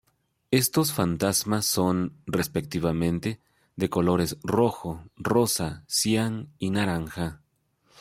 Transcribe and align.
Estos 0.49 0.93
fantasmas 0.93 1.67
son, 1.67 2.15
respectivamente, 2.25 3.39
de 3.75 3.91
colores 3.91 4.35
rojo, 4.41 5.05
rosa, 5.15 5.83
cian 5.87 6.49
y 6.57 6.71
naranja. 6.71 7.43